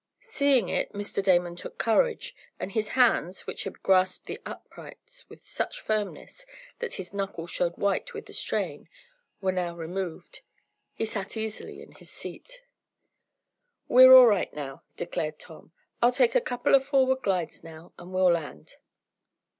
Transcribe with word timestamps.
Seeing 0.23 0.67
it 0.67 0.91
Mr. 0.93 1.21
Damon 1.23 1.55
took 1.55 1.77
courage, 1.77 2.35
and 2.59 2.71
his 2.71 2.87
hands, 2.97 3.45
which 3.45 3.65
had 3.65 3.83
grasped 3.83 4.25
the 4.25 4.41
uprights 4.47 5.29
with 5.29 5.41
such 5.41 5.79
firmness 5.79 6.47
that 6.79 6.95
his 6.95 7.13
knuckles 7.13 7.51
showed 7.51 7.77
white 7.77 8.11
with 8.15 8.25
the 8.25 8.33
strain, 8.33 8.89
were 9.41 9.51
now 9.51 9.75
removed. 9.75 10.41
He 10.95 11.05
sat 11.05 11.37
easily 11.37 11.83
in 11.83 11.91
his 11.91 12.09
seat. 12.09 12.63
"We're 13.87 14.15
all 14.15 14.25
right 14.25 14.51
now," 14.55 14.81
declared 14.97 15.37
Tom. 15.37 15.71
"I'll 16.01 16.11
take 16.11 16.33
a 16.33 16.41
couple 16.41 16.73
of 16.73 16.83
forward 16.87 17.21
glides 17.21 17.63
now, 17.63 17.93
and 17.99 18.11
we'll 18.11 18.31
land." 18.31 18.77